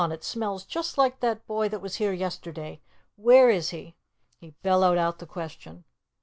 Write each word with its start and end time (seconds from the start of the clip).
it 0.09 0.23
smells 0.23 0.65
just 0.65 0.97
like 0.97 1.19
that 1.19 1.45
boy 1.45 1.69
that 1.69 1.77
was 1.79 1.97
here 1.97 2.11
yesterday. 2.11 2.81
Where 3.17 3.51
is 3.51 3.69
he?" 3.69 3.95
He 4.39 4.55
bellowed 4.63 4.97
out 4.97 5.19
the 5.19 5.27
question. 5.27 5.83